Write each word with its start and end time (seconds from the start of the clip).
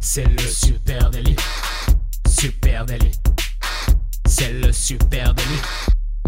C'est 0.00 0.26
le 0.26 0.38
super 0.38 1.10
délit. 1.10 1.36
Super 2.28 2.86
délit. 2.86 3.12
C'est 4.26 4.52
le 4.52 4.70
super 4.70 5.34
délit. 5.34 5.60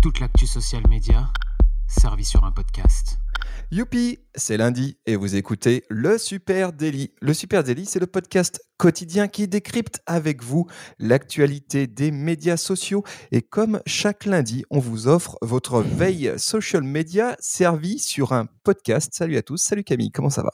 Toute 0.02 0.19
l'actu 0.19 0.46
social 0.46 0.82
média 0.88 1.29
servie 1.88 2.24
sur 2.24 2.45
un 2.45 2.53
podcast. 2.53 3.19
Youpi, 3.71 4.19
c'est 4.34 4.56
lundi 4.56 4.98
et 5.06 5.16
vous 5.16 5.37
écoutez 5.37 5.84
le 5.88 6.19
Super 6.19 6.72
Daily. 6.72 7.12
Le 7.21 7.34
Super 7.34 7.64
Daily, 7.64 7.87
c'est 7.87 7.98
le 8.00 8.07
podcast 8.07 8.61
quotidien 8.77 9.29
qui 9.29 9.48
décrypte 9.48 10.00
avec 10.07 10.43
vous 10.43 10.66
l'actualité 10.98 11.86
des 11.86 12.11
médias 12.11 12.57
sociaux. 12.57 13.04
Et 13.32 13.43
comme 13.43 13.80
chaque 13.86 14.25
lundi, 14.25 14.64
on 14.70 14.79
vous 14.79 15.09
offre 15.09 15.36
votre 15.43 15.80
veille 15.80 16.32
social 16.38 16.82
media 16.82 17.36
servie 17.41 17.98
sur 17.98 18.32
un 18.32 18.46
podcast. 18.64 19.12
Salut 19.14 19.36
à 19.36 19.43
tous, 19.43 19.59
salut 19.59 19.84
Camille, 19.84 20.11
comment 20.11 20.30
ça 20.30 20.43
va? 20.43 20.50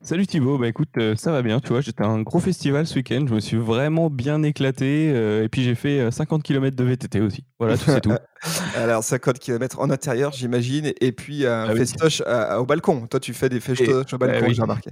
Salut 0.00 0.26
Thibaut, 0.26 0.58
bah 0.58 0.68
écoute, 0.68 0.90
euh, 0.96 1.16
ça 1.16 1.32
va 1.32 1.42
bien, 1.42 1.58
tu 1.58 1.70
vois, 1.70 1.80
j'étais 1.80 2.04
un 2.04 2.22
gros 2.22 2.38
festival 2.38 2.86
ce 2.86 2.94
week-end, 2.94 3.24
je 3.28 3.34
me 3.34 3.40
suis 3.40 3.56
vraiment 3.56 4.10
bien 4.10 4.42
éclaté, 4.44 5.10
euh, 5.12 5.42
et 5.42 5.48
puis 5.48 5.64
j'ai 5.64 5.74
fait 5.74 6.10
50 6.10 6.40
euh, 6.40 6.42
km 6.42 6.76
de 6.76 6.84
VTT 6.84 7.20
aussi. 7.20 7.44
Voilà, 7.58 7.76
c'est 7.76 8.00
tout. 8.00 8.12
Alors 8.76 9.02
50 9.02 9.38
km 9.38 9.80
en 9.80 9.90
intérieur, 9.90 10.32
j'imagine, 10.32 10.92
et 11.00 11.12
puis 11.12 11.46
un 11.46 11.68
ah 11.70 11.74
festoche 11.74 12.22
au 12.58 12.66
balcon. 12.66 13.06
Toi, 13.06 13.18
tu 13.18 13.32
fais 13.34 13.48
des 13.48 13.60
festoches 13.60 14.12
au 14.12 14.18
balcon, 14.18 14.52
j'ai 14.52 14.62
remarqué. 14.62 14.90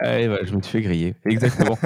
Ah, 0.00 0.18
je 0.20 0.54
me 0.54 0.62
suis 0.62 0.72
fait 0.72 0.82
griller, 0.82 1.14
exactement. 1.26 1.78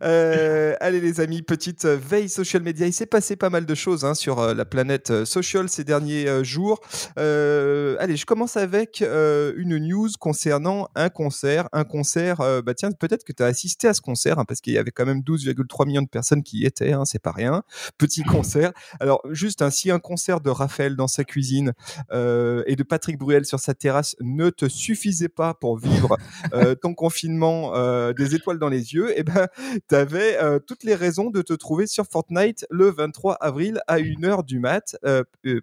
allez 0.00 1.00
les 1.00 1.20
amis, 1.20 1.42
petite 1.42 1.84
veille 1.84 2.28
social 2.28 2.62
media. 2.62 2.86
Il 2.86 2.92
s'est 2.92 3.06
passé 3.06 3.36
pas 3.36 3.50
mal 3.50 3.64
de 3.64 3.74
choses 3.74 4.04
hein, 4.04 4.14
sur 4.14 4.54
la 4.54 4.64
planète 4.64 5.24
social 5.24 5.68
ces 5.68 5.84
derniers 5.84 6.44
jours. 6.44 6.80
allez, 7.16 8.16
je 8.16 8.26
commence 8.26 8.56
avec 8.56 9.02
une 9.02 9.78
news 9.78 10.08
concernant 10.18 10.88
un 10.94 11.08
concert. 11.08 11.68
Un 11.72 11.84
concert, 11.84 12.40
euh, 12.40 12.62
bah 12.62 12.74
tiens, 12.74 12.90
peut-être 12.92 13.24
que 13.24 13.32
tu 13.32 13.42
as 13.42 13.46
assisté 13.46 13.88
à 13.88 13.94
ce 13.94 14.00
concert, 14.00 14.38
hein, 14.38 14.44
parce 14.46 14.60
qu'il 14.60 14.72
y 14.72 14.78
avait 14.78 14.90
quand 14.90 15.06
même 15.06 15.20
12,3 15.20 15.86
millions 15.86 16.02
de 16.02 16.08
personnes 16.08 16.42
qui 16.42 16.58
y 16.58 16.66
étaient, 16.66 16.92
hein, 16.92 17.04
c'est 17.04 17.22
pas 17.22 17.32
rien. 17.32 17.62
Petit 17.98 18.22
concert. 18.22 18.47
Alors, 19.00 19.20
juste, 19.30 19.62
ainsi 19.62 19.90
un 19.90 19.98
concert 19.98 20.40
de 20.40 20.50
Raphaël 20.50 20.96
dans 20.96 21.08
sa 21.08 21.24
cuisine 21.24 21.72
euh, 22.12 22.62
et 22.66 22.76
de 22.76 22.82
Patrick 22.82 23.18
Bruel 23.18 23.44
sur 23.44 23.60
sa 23.60 23.74
terrasse 23.74 24.16
ne 24.20 24.50
te 24.50 24.68
suffisait 24.68 25.28
pas 25.28 25.54
pour 25.54 25.78
vivre 25.78 26.16
euh, 26.54 26.74
ton 26.74 26.94
confinement 26.94 27.72
des 28.12 28.34
étoiles 28.34 28.58
dans 28.58 28.68
les 28.68 28.94
yeux, 28.94 29.10
et 29.10 29.20
eh 29.20 29.22
ben, 29.22 29.48
tu 29.88 29.94
avais 29.94 30.38
toutes 30.66 30.84
les 30.84 30.94
raisons 30.94 31.30
de 31.30 31.42
te 31.42 31.52
trouver 31.52 31.86
sur 31.86 32.06
Fortnite 32.06 32.66
le 32.70 32.90
23 32.90 33.34
avril 33.34 33.80
à 33.86 33.98
1h 33.98 34.44
du 34.44 34.58
mat, 34.58 34.96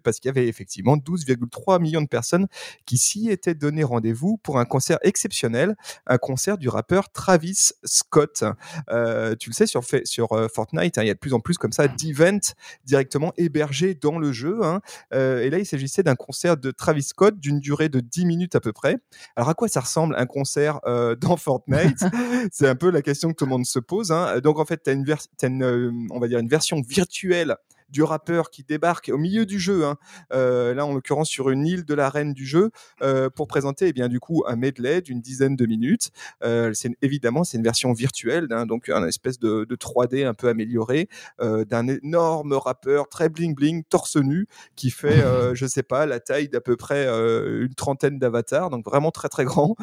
parce 0.02 0.20
qu'il 0.20 0.28
y 0.28 0.30
avait 0.30 0.48
effectivement 0.48 0.96
12,3 0.96 1.80
millions 1.80 2.02
de 2.02 2.08
personnes 2.08 2.46
qui 2.84 2.98
s'y 2.98 3.30
étaient 3.30 3.54
donné 3.54 3.84
rendez-vous 3.84 4.38
pour 4.38 4.58
un 4.58 4.64
concert 4.64 4.98
exceptionnel, 5.02 5.76
un 6.06 6.18
concert 6.18 6.58
du 6.58 6.68
rappeur 6.68 7.10
Travis 7.10 7.72
Scott. 7.84 8.44
Euh, 8.90 9.34
tu 9.36 9.50
le 9.50 9.54
sais, 9.54 9.66
sur, 9.66 9.82
sur 10.04 10.32
euh, 10.32 10.48
Fortnite, 10.48 10.98
hein, 10.98 11.02
il 11.02 11.08
y 11.08 11.10
a 11.10 11.14
de 11.14 11.18
plus 11.18 11.34
en 11.34 11.40
plus 11.40 11.58
comme 11.58 11.72
ça 11.72 11.88
d'events 11.88 12.54
directement 12.86 13.32
hébergés 13.36 13.94
dans 13.94 14.18
le 14.18 14.32
jeu. 14.32 14.60
Hein. 14.62 14.80
Euh, 15.12 15.42
et 15.42 15.50
là, 15.50 15.58
il 15.58 15.66
s'agissait 15.66 16.02
d'un 16.02 16.14
concert 16.14 16.56
de 16.56 16.70
Travis 16.70 17.02
Scott 17.02 17.38
d'une 17.38 17.60
durée 17.60 17.88
de 17.88 18.00
10 18.00 18.26
minutes 18.26 18.54
à 18.54 18.60
peu 18.60 18.72
près. 18.72 18.96
Alors, 19.36 19.48
à 19.48 19.54
quoi 19.54 19.68
ça 19.68 19.80
ressemble 19.80 20.14
un 20.16 20.26
concert 20.26 20.80
dans 21.20 21.36
Fortnite? 21.36 22.04
C'est 22.52 22.68
un 22.68 22.76
peu 22.76 22.90
la 22.90 23.02
question 23.02 23.30
que 23.30 23.34
tout 23.34 23.44
le 23.44 23.50
monde 23.50 23.66
se 23.66 23.78
pose. 23.78 24.12
Hein. 24.12 24.40
Donc, 24.40 24.58
en 24.58 24.64
fait, 24.64 24.82
tu 24.84 24.90
as, 24.90 24.92
une, 24.92 25.04
une 25.42 26.08
on 26.10 26.18
va 26.18 26.28
dire 26.28 26.38
une 26.38 26.48
version 26.48 26.80
virtuelle 26.80 27.56
du 27.88 28.02
rappeur 28.02 28.50
qui 28.50 28.62
débarque 28.64 29.10
au 29.12 29.18
milieu 29.18 29.46
du 29.46 29.58
jeu, 29.58 29.84
hein, 29.84 29.96
euh, 30.32 30.74
là 30.74 30.86
en 30.86 30.94
l'occurrence 30.94 31.28
sur 31.28 31.50
une 31.50 31.66
île 31.66 31.84
de 31.84 31.94
l'arène 31.94 32.32
du 32.32 32.46
jeu, 32.46 32.70
euh, 33.02 33.30
pour 33.30 33.46
présenter 33.46 33.88
eh 33.88 33.92
bien 33.92 34.08
du 34.08 34.20
coup 34.20 34.44
un 34.46 34.56
medley 34.56 35.02
d'une 35.02 35.20
dizaine 35.20 35.56
de 35.56 35.66
minutes. 35.66 36.10
Euh, 36.42 36.72
c'est 36.74 36.90
évidemment 37.02 37.44
c'est 37.44 37.58
une 37.58 37.64
version 37.64 37.92
virtuelle, 37.92 38.48
hein, 38.50 38.66
donc 38.66 38.88
un 38.88 39.06
espèce 39.06 39.38
de, 39.38 39.66
3D 39.76 40.26
un 40.26 40.34
peu 40.34 40.48
amélioré 40.48 41.08
d'un 41.38 41.86
énorme 41.86 42.54
rappeur 42.54 43.08
très 43.08 43.28
bling 43.28 43.54
bling 43.54 43.84
torse 43.84 44.16
nu 44.16 44.46
qui 44.74 44.90
fait 44.90 45.22
je 45.54 45.66
sais 45.66 45.82
pas 45.82 46.06
la 46.06 46.18
taille 46.18 46.48
d'à 46.48 46.60
peu 46.60 46.76
près 46.76 47.06
une 47.06 47.74
trentaine 47.74 48.18
d'avatars, 48.18 48.70
donc 48.70 48.84
vraiment 48.84 49.10
très 49.10 49.28
très 49.28 49.44
grand. 49.44 49.76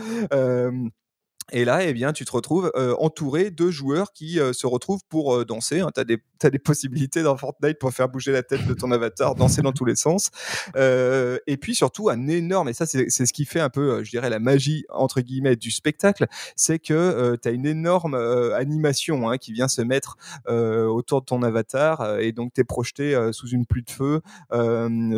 Et 1.52 1.66
là, 1.66 1.84
eh 1.84 1.94
bien, 1.94 2.14
tu 2.14 2.26
te 2.26 2.32
retrouves 2.32 2.72
entouré 3.00 3.52
de 3.52 3.70
joueurs 3.70 4.14
qui 4.14 4.40
se 4.54 4.68
retrouvent 4.68 5.04
pour 5.10 5.46
danser. 5.46 5.82
Hein. 5.82 5.90
Tu 5.94 6.02
as, 6.02 6.50
des 6.50 6.60
possibilités 6.60 7.24
dans 7.24 7.38
Fortnite 7.38 7.80
pour 7.80 7.92
faire 7.94 8.10
bouger 8.10 8.32
la 8.32 8.44
tête 8.44 8.66
de 8.68 8.74
ton 8.74 8.92
avatar, 8.92 9.36
danser 9.36 9.62
dans 9.62 9.72
tous 9.72 9.86
les 9.86 9.96
sens. 9.96 10.30
et 10.76 11.58
puis 11.58 11.76
surtout, 11.76 12.10
un 12.10 12.28
énorme, 12.28 12.70
et 12.70 12.74
ça 12.74 12.86
c'est 12.86 13.10
ce 13.10 13.34
qui 13.34 13.46
fait 13.46 13.60
un 13.60 13.70
peu, 13.70 14.04
je 14.04 14.10
dirais, 14.10 14.30
la 14.30 14.40
magie, 14.40 14.86
entre 14.90 15.22
guillemets, 15.22 15.56
du 15.56 15.72
spectacle, 15.72 16.28
c'est 16.56 16.80
que 16.80 17.38
tu 17.42 17.48
as 17.48 17.52
une 17.52 17.66
énorme 17.66 18.16
animation 18.56 19.30
hein, 19.30 19.38
qui 19.38 19.54
vient 19.54 19.68
se 19.68 19.82
mettre 19.82 20.18
autour 20.48 21.22
de 21.22 21.26
ton 21.26 21.44
avatar. 21.44 22.20
et 22.20 22.32
donc, 22.32 22.54
tu 22.54 22.62
es 22.62 22.64
projeté 22.64 23.30
sous 23.32 23.48
une 23.48 23.66
pluie 23.66 23.84
de 23.84 23.92
feu, 23.92 24.22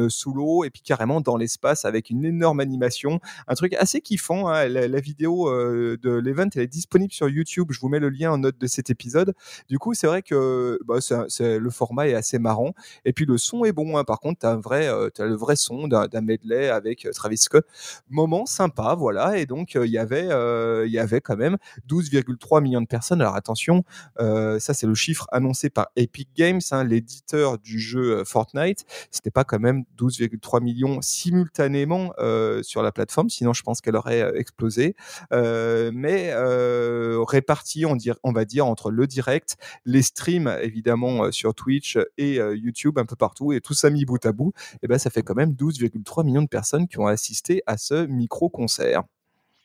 sous 0.09 0.33
l'eau, 0.33 0.63
et 0.63 0.69
puis 0.69 0.81
carrément 0.81 1.21
dans 1.21 1.37
l'espace 1.37 1.85
avec 1.85 2.09
une 2.09 2.25
énorme 2.25 2.59
animation. 2.59 3.19
Un 3.47 3.55
truc 3.55 3.73
assez 3.73 4.01
kiffant. 4.01 4.47
Hein. 4.47 4.67
La, 4.67 4.87
la, 4.87 4.99
vidéo 4.99 5.49
de 5.51 6.09
l'event, 6.19 6.47
elle 6.55 6.61
est 6.61 6.67
disponible 6.67 7.11
sur 7.11 7.29
YouTube. 7.29 7.67
Je 7.71 7.79
vous 7.79 7.89
mets 7.89 7.99
le 7.99 8.09
lien 8.09 8.31
en 8.31 8.37
note 8.37 8.57
de 8.57 8.67
cet 8.67 8.89
épisode. 8.89 9.33
Du 9.69 9.79
coup, 9.79 9.93
c'est 9.93 10.07
vrai 10.07 10.21
que 10.21 10.79
bah, 10.85 10.99
le 11.39 11.69
format 11.69 12.07
est 12.07 12.13
assez 12.13 12.39
marrant. 12.39 12.73
Et 13.05 13.13
puis 13.13 13.25
le 13.25 13.37
son 13.37 13.65
est 13.65 13.71
bon. 13.71 13.97
Hein. 13.97 14.03
Par 14.03 14.19
contre, 14.19 14.39
tu 14.39 14.45
as, 14.45 14.59
euh, 14.73 15.09
le 15.19 15.35
vrai 15.35 15.55
son 15.55 15.87
d'un 15.87 16.21
medley 16.21 16.69
avec 16.69 17.05
euh, 17.05 17.11
Travis 17.11 17.37
Scott. 17.37 17.65
Moment 18.09 18.45
sympa, 18.45 18.95
voilà. 18.95 19.37
Et 19.37 19.45
donc, 19.45 19.75
euh, 19.75 19.85
il 19.85 19.91
y 19.91 19.97
avait, 19.97 20.25
y 20.89 20.99
avait 20.99 21.21
quand 21.21 21.37
même 21.37 21.57
12,3 21.87 22.61
millions 22.61 22.81
de 22.81 22.87
personnes. 22.87 23.21
Alors 23.21 23.35
attention, 23.35 23.83
ça 24.17 24.73
c'est 24.73 24.87
le 24.87 24.95
chiffre 24.95 25.27
annoncé 25.31 25.69
par 25.69 25.87
Epic 25.95 26.29
Games, 26.35 26.61
hein, 26.71 26.83
l'éditeur 26.83 27.57
du 27.57 27.79
jeu 27.79 28.23
Fortnite. 28.25 28.85
C'était 29.11 29.31
pas 29.31 29.43
quand 29.43 29.59
même 29.59 29.83
12,3 29.97 30.61
millions 30.61 31.01
simultanément 31.01 32.13
sur 32.61 32.81
la 32.81 32.91
plateforme, 32.91 33.29
sinon 33.29 33.53
je 33.53 33.63
pense 33.63 33.81
qu'elle 33.81 33.95
aurait 33.95 34.31
explosé. 34.35 34.95
mais 35.31 36.04
mais 36.05 36.31
répartis, 37.27 37.85
on, 37.85 38.31
va 38.31 38.45
dire, 38.45 38.67
entre 38.67 38.91
le 38.91 39.07
direct, 39.07 39.57
les 39.85 40.01
streams 40.01 40.55
évidemment 40.61 41.31
sur 41.31 41.55
Twitch 41.55 41.97
et 42.17 42.35
YouTube 42.35 42.99
un 42.99 43.05
peu 43.05 43.15
partout, 43.15 43.53
et 43.53 43.61
tout 43.61 43.73
ça 43.73 43.89
mis 43.89 44.05
bout 44.05 44.23
à 44.25 44.31
bout, 44.31 44.53
et 44.73 44.77
eh 44.83 44.87
ben, 44.87 44.99
ça 44.99 45.09
fait 45.09 45.23
quand 45.23 45.35
même 45.35 45.53
12,3 45.53 46.23
millions 46.23 46.43
de 46.43 46.47
personnes 46.47 46.87
qui 46.87 46.99
ont 46.99 47.07
assisté 47.07 47.63
à 47.65 47.77
ce 47.77 48.05
micro-concert. 48.05 49.03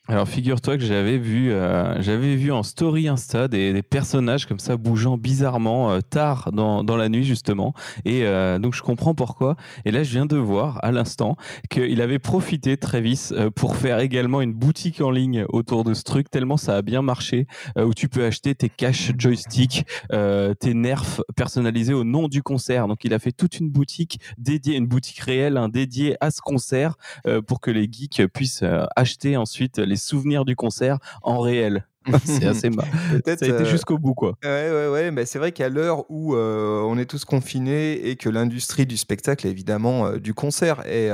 Alors 0.08 0.26
figure-toi 0.26 0.76
que 0.76 0.82
j'avais 0.82 1.18
vu, 1.18 1.52
euh, 1.52 2.00
j'avais 2.02 2.34
vu 2.34 2.50
en 2.50 2.64
story 2.64 3.06
Insta 3.06 3.46
des, 3.46 3.80
personnages 3.82 4.46
comme 4.46 4.58
ça 4.58 4.76
bougeant 4.76 5.16
bizarrement 5.16 5.92
euh, 5.92 6.00
tard 6.00 6.50
dans, 6.52 6.82
dans, 6.82 6.96
la 6.96 7.08
nuit 7.08 7.22
justement, 7.22 7.74
et 8.04 8.24
euh, 8.24 8.58
donc 8.58 8.74
je 8.74 8.82
comprends 8.82 9.14
pourquoi. 9.14 9.56
Et 9.84 9.92
là 9.92 10.02
je 10.02 10.10
viens 10.10 10.26
de 10.26 10.36
voir 10.36 10.82
à 10.82 10.90
l'instant 10.90 11.36
qu'il 11.68 12.00
avait 12.00 12.18
profité 12.18 12.76
Travis 12.76 13.30
pour 13.54 13.76
faire 13.76 14.00
également 14.00 14.40
une 14.40 14.52
boutique 14.52 15.00
en 15.00 15.10
ligne 15.10 15.44
autour 15.48 15.84
de 15.84 15.94
ce 15.94 16.02
truc 16.02 16.28
tellement 16.28 16.56
ça 16.56 16.76
a 16.76 16.82
bien 16.82 17.02
marché, 17.02 17.46
où 17.76 17.94
tu 17.94 18.08
peux 18.08 18.24
acheter 18.24 18.54
tes 18.54 18.68
caches 18.68 19.12
joystick, 19.16 19.86
tes 20.10 20.74
nerfs 20.74 21.22
personnalisés 21.36 21.94
au 21.94 22.04
nom 22.04 22.26
du 22.26 22.42
concert. 22.42 22.88
Donc 22.88 23.04
il 23.04 23.14
a 23.14 23.18
fait 23.18 23.32
toute 23.32 23.60
une 23.60 23.70
boutique 23.70 24.18
dédiée, 24.38 24.76
une 24.76 24.88
boutique 24.88 25.20
réelle, 25.20 25.56
hein, 25.56 25.68
dédiée 25.68 26.16
à 26.20 26.30
ce 26.30 26.40
concert 26.40 26.96
pour 27.46 27.60
que 27.60 27.70
les 27.70 27.88
geeks 27.90 28.26
puissent 28.28 28.64
acheter 28.96 29.36
ensuite 29.36 29.78
les 29.78 29.99
souvenirs 30.00 30.44
du 30.44 30.56
concert 30.56 30.98
en 31.22 31.40
réel. 31.40 31.86
c'est 32.24 32.46
assez 32.46 32.70
marrant. 32.70 32.88
Ça 33.24 33.30
a 33.30 33.32
été 33.32 33.50
euh, 33.52 33.64
jusqu'au 33.64 33.98
bout, 33.98 34.14
quoi. 34.14 34.34
Ouais, 34.42 34.70
ouais, 34.70 34.88
ouais. 34.88 35.10
Mais 35.10 35.26
c'est 35.26 35.38
vrai 35.38 35.52
qu'à 35.52 35.68
l'heure 35.68 36.10
où 36.10 36.34
euh, 36.34 36.80
on 36.80 36.96
est 36.96 37.04
tous 37.04 37.24
confinés 37.24 37.92
et 38.08 38.16
que 38.16 38.28
l'industrie 38.30 38.86
du 38.86 38.96
spectacle, 38.96 39.46
évidemment, 39.46 40.06
euh, 40.06 40.18
du 40.18 40.32
concert 40.32 40.82
est 40.86 41.10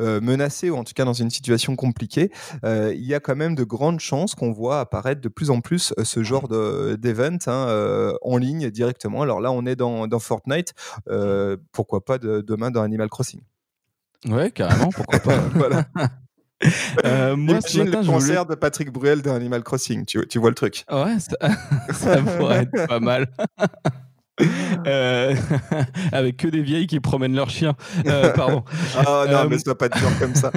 menacée 0.00 0.70
ou 0.70 0.76
en 0.76 0.84
tout 0.84 0.92
cas 0.94 1.04
dans 1.04 1.12
une 1.12 1.30
situation 1.30 1.76
compliquée, 1.76 2.30
il 2.64 3.04
y 3.04 3.14
a 3.14 3.20
quand 3.20 3.36
même 3.36 3.54
de 3.54 3.64
grandes 3.64 4.00
chances 4.00 4.34
qu'on 4.34 4.52
voit 4.52 4.80
apparaître 4.80 5.20
de 5.20 5.28
plus 5.28 5.50
en 5.50 5.60
plus 5.60 5.94
ce 6.02 6.22
genre 6.22 6.48
d'event 6.48 7.38
hein, 7.46 8.14
en 8.22 8.36
ligne 8.36 8.70
directement. 8.70 9.22
Alors 9.22 9.40
là, 9.40 9.52
on 9.52 9.64
est 9.66 9.76
dans, 9.76 10.06
dans 10.06 10.18
Fortnite. 10.18 10.72
pourquoi 11.72 12.04
pas 12.04 12.18
demain 12.18 12.70
dans 12.70 12.82
Animal 12.82 13.08
Crossing 13.08 13.40
Ouais, 14.28 14.50
carrément, 14.50 14.88
pourquoi 14.90 15.18
pas. 15.18 15.36
voilà. 15.54 15.86
Euh, 17.04 17.36
moi, 17.36 17.58
le 17.74 18.06
concert 18.06 18.46
de 18.46 18.54
Patrick 18.54 18.90
Bruel 18.90 19.22
d'Animal 19.22 19.62
Crossing, 19.62 20.04
tu, 20.04 20.26
tu 20.26 20.38
vois 20.38 20.50
le 20.50 20.54
truc. 20.54 20.84
Ouais, 20.90 21.16
ça, 21.18 22.22
pourrait 22.38 22.68
être 22.72 22.86
pas 22.86 23.00
mal. 23.00 23.28
Euh, 24.86 25.34
avec 26.12 26.36
que 26.36 26.48
des 26.48 26.60
vieilles 26.60 26.86
qui 26.86 27.00
promènent 27.00 27.34
leurs 27.34 27.48
chiens. 27.48 27.74
Euh, 28.06 28.32
pardon. 28.34 28.64
Ah 28.96 29.24
non, 29.30 29.48
mais 29.48 29.58
ça 29.58 29.74
pas 29.74 29.88
dur 29.88 30.08
comme 30.18 30.34
ça. 30.34 30.52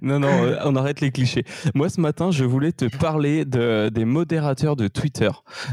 non, 0.00 0.20
non, 0.20 0.28
on 0.64 0.76
arrête 0.76 1.00
les 1.00 1.10
clichés. 1.10 1.44
Moi, 1.74 1.88
ce 1.88 2.00
matin, 2.00 2.30
je 2.30 2.44
voulais 2.44 2.70
te 2.70 2.84
parler 2.84 3.44
de, 3.44 3.88
des 3.88 4.04
modérateurs 4.04 4.76
de 4.76 4.86
Twitter. 4.86 5.30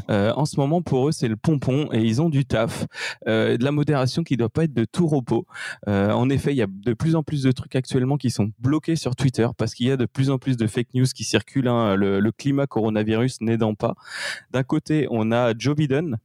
en 0.09 0.45
ce 0.45 0.59
moment, 0.59 0.81
pour 0.81 1.09
eux, 1.09 1.11
c'est 1.11 1.27
le 1.27 1.35
pompon 1.35 1.89
et 1.91 1.99
ils 1.99 2.21
ont 2.23 2.29
du 2.29 2.45
taf. 2.45 2.87
de 3.27 3.63
la 3.63 3.71
modération 3.71 4.23
qui 4.23 4.33
ne 4.33 4.39
doit 4.39 4.49
pas 4.49 4.63
être 4.63 4.73
de 4.73 4.85
tout 4.85 5.05
repos. 5.05 5.45
en 5.85 6.29
effet, 6.29 6.53
il 6.53 6.57
y 6.57 6.63
a 6.63 6.67
de 6.67 6.93
plus 6.93 7.15
en 7.15 7.21
plus 7.21 7.43
de 7.43 7.51
trucs 7.51 7.75
actuellement 7.75 8.17
qui 8.17 8.31
sont 8.31 8.51
bloqués 8.57 8.95
sur 8.95 9.15
Twitter 9.15 9.47
parce 9.57 9.75
qu'il 9.75 9.87
y 9.87 9.91
a 9.91 9.97
de 9.97 10.05
plus 10.05 10.31
en 10.31 10.39
plus 10.39 10.57
de 10.57 10.65
fake 10.65 10.87
news 10.95 11.05
qui 11.13 11.23
circulent. 11.23 11.67
Hein. 11.67 11.95
le, 11.95 12.19
le 12.19 12.31
climat 12.31 12.65
coronavirus 12.65 13.41
n'aidant 13.41 13.75
pas. 13.75 13.95
D'un 14.51 14.63
côté, 14.63 15.07
on 15.11 15.31
a 15.31 15.53
Joe 15.55 15.75
Biden 15.75 16.17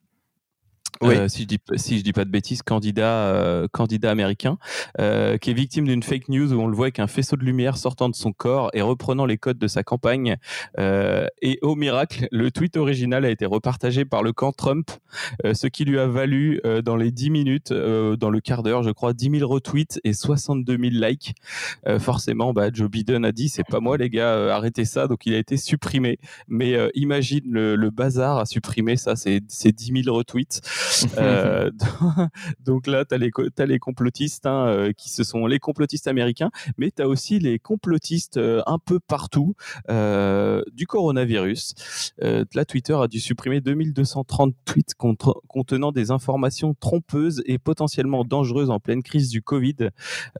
euh, 1.02 1.28
si 1.28 1.42
je 1.42 1.46
dis 1.46 1.58
si 1.76 1.98
je 1.98 2.04
dis 2.04 2.12
pas 2.12 2.24
de 2.24 2.30
bêtises, 2.30 2.62
candidat 2.62 3.28
euh, 3.28 3.68
candidat 3.72 4.10
américain 4.10 4.58
euh, 5.00 5.38
qui 5.38 5.50
est 5.50 5.54
victime 5.54 5.86
d'une 5.86 6.02
fake 6.02 6.28
news 6.28 6.52
où 6.52 6.60
on 6.60 6.66
le 6.66 6.76
voit 6.76 6.86
avec 6.86 6.98
un 6.98 7.06
faisceau 7.06 7.36
de 7.36 7.44
lumière 7.44 7.76
sortant 7.76 8.08
de 8.08 8.14
son 8.14 8.32
corps 8.32 8.70
et 8.74 8.82
reprenant 8.82 9.24
les 9.24 9.38
codes 9.38 9.58
de 9.58 9.66
sa 9.66 9.82
campagne. 9.82 10.36
et 10.78 11.58
au 11.62 11.74
miracle, 11.74 12.28
le 12.30 12.50
tweet 12.50 12.76
original 12.76 13.24
a 13.24 13.30
été 13.30 13.46
repartagé 13.46 14.04
par 14.04 14.22
le 14.22 14.32
camp 14.32 14.52
Trump, 14.52 14.90
ce 15.44 15.66
qui 15.66 15.84
lui 15.84 15.98
a 15.98 16.06
valu 16.06 16.60
dans 16.84 16.96
les 16.96 17.10
10 17.10 17.30
minutes, 17.30 17.72
dans 17.72 18.30
le 18.30 18.40
quart 18.40 18.62
d'heure, 18.62 18.82
je 18.82 18.90
crois, 18.90 19.12
10 19.12 19.38
000 19.38 19.50
retweets 19.50 20.00
et 20.04 20.12
62 20.12 20.76
000 20.76 21.04
likes. 21.04 21.34
forcément, 21.98 22.52
bah, 22.52 22.68
Joe 22.72 22.90
Biden 22.90 23.24
a 23.24 23.32
dit 23.32 23.48
c'est 23.48 23.64
pas 23.64 23.80
moi 23.80 23.96
les 23.96 24.10
gars, 24.10 24.54
arrêtez 24.54 24.84
ça. 24.84 25.06
Donc 25.06 25.26
il 25.26 25.34
a 25.34 25.38
été 25.38 25.56
supprimé. 25.56 26.18
Mais 26.48 26.76
imagine 26.94 27.44
le, 27.50 27.76
le, 27.76 27.90
bazar 27.90 28.38
à 28.38 28.46
supprimer 28.46 28.96
ça, 28.96 29.16
c'est 29.16 29.40
10 29.40 30.02
000 30.04 30.16
retweets. 30.16 30.60
Euh, 31.20 31.70
donc 32.64 32.86
là, 32.86 33.04
tu 33.04 33.14
as 33.14 33.62
as 33.62 33.66
les 33.66 33.78
complotistes 33.78 34.46
hein, 34.46 34.66
euh, 34.68 34.92
qui 34.92 35.10
se 35.10 35.24
sont 35.24 35.46
les 35.46 35.58
complotistes 35.58 36.06
américains, 36.06 36.50
mais 36.78 36.90
tu 36.90 37.02
as 37.02 37.08
aussi 37.08 37.38
les 37.38 37.58
complotistes 37.58 38.36
euh, 38.36 38.62
un 38.66 38.78
peu 38.78 39.00
partout 39.00 39.54
du 40.72 40.86
coronavirus. 40.86 41.74
là, 42.20 42.64
Twitter 42.64 42.94
a 42.94 43.08
dû 43.08 43.20
supprimer 43.20 43.60
2230 43.60 44.54
tweets 44.64 44.94
contenant 44.94 45.92
des 45.92 46.10
informations 46.10 46.74
trompeuses 46.74 47.42
et 47.46 47.58
potentiellement 47.58 48.24
dangereuses 48.24 48.70
en 48.70 48.78
pleine 48.78 49.02
crise 49.02 49.28
du 49.30 49.42
Covid. 49.42 49.90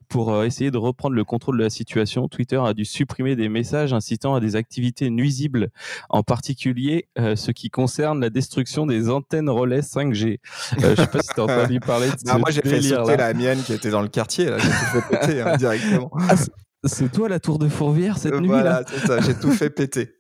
Pour 0.09 0.45
essayer 0.45 0.71
de 0.71 0.79
reprendre 0.79 1.15
le 1.15 1.25
contrôle 1.25 1.59
de 1.59 1.65
la 1.65 1.71
situation, 1.71 2.29
Twitter 2.29 2.61
a 2.65 2.75
dû 2.75 2.85
supprimer 2.85 3.37
des 3.37 3.49
messages 3.49 3.93
incitant 3.93 4.35
à 4.35 4.41
des 4.41 4.57
activités 4.57 5.11
nuisibles, 5.11 5.71
en 6.09 6.23
particulier 6.23 7.09
ce 7.17 7.51
qui 7.51 7.71
concerne 7.71 8.21
la 8.21 8.31
destruction 8.31 8.87
des 8.87 9.11
antennes 9.11 9.51
relais 9.51 9.81
5G. 9.81 10.40
Euh, 10.83 10.95
je 10.97 11.03
sais 11.03 11.07
pas 11.07 11.23
si 11.23 11.29
t'as 11.35 11.43
entendu 11.43 11.81
parler 11.87 12.09
de 12.09 12.29
non, 12.29 12.39
Moi, 12.39 12.51
j'ai 12.51 12.63
fait 12.63 12.81
sauter 12.81 13.17
la 13.17 13.35
mienne 13.35 13.63
qui 13.63 13.73
était 13.73 13.91
dans 13.91 14.03
le 14.03 14.09
quartier. 14.09 14.47
J'ai 14.59 14.69
tout 14.69 14.87
fait 14.93 15.19
péter 15.19 15.41
hein, 15.43 15.57
directement. 15.59 16.11
Ah, 16.29 16.35
c'est 16.85 17.13
toi 17.13 17.29
la 17.29 17.41
tour 17.41 17.59
de 17.59 17.69
Fourvière 17.69 18.17
cette 18.19 18.35
nuit 18.35 18.49
là 18.49 18.61
Voilà, 18.61 18.83
c'est 18.87 19.07
ça. 19.07 19.21
J'ai 19.21 19.35
tout 19.35 19.53
fait 19.53 19.71
péter. 19.71 20.15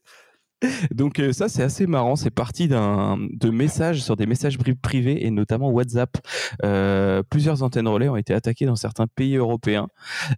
Donc 0.94 1.18
euh, 1.18 1.32
ça 1.32 1.48
c'est 1.48 1.62
assez 1.62 1.86
marrant, 1.86 2.16
c'est 2.16 2.30
parti 2.30 2.68
d'un 2.68 3.18
de 3.18 3.50
messages 3.50 4.02
sur 4.02 4.16
des 4.16 4.26
messages 4.26 4.58
privés 4.82 5.24
et 5.24 5.30
notamment 5.30 5.70
WhatsApp. 5.70 6.18
Euh, 6.64 7.22
plusieurs 7.22 7.62
antennes 7.62 7.88
relais 7.88 8.08
ont 8.08 8.16
été 8.16 8.34
attaquées 8.34 8.66
dans 8.66 8.76
certains 8.76 9.06
pays 9.06 9.36
européens 9.36 9.88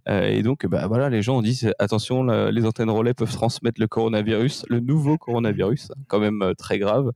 euh, 0.07 0.27
et 0.27 0.41
donc 0.41 0.65
bah 0.65 0.87
voilà 0.87 1.09
les 1.09 1.21
gens 1.21 1.37
ont 1.37 1.41
dit 1.41 1.67
attention 1.79 2.23
les 2.23 2.65
antennes 2.65 2.89
relais 2.89 3.13
peuvent 3.13 3.31
transmettre 3.31 3.81
le 3.81 3.87
coronavirus, 3.87 4.65
le 4.69 4.79
nouveau 4.79 5.17
coronavirus, 5.17 5.91
quand 6.07 6.19
même 6.19 6.53
très 6.57 6.79
grave. 6.79 7.11